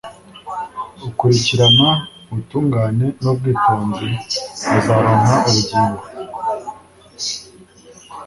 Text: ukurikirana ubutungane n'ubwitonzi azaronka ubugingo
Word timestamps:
ukurikirana 1.07 1.89
ubutungane 2.31 3.07
n'ubwitonzi 3.21 4.07
azaronka 4.75 5.35
ubugingo 5.49 6.03